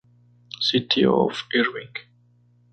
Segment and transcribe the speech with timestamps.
[0.59, 1.93] City of Irving.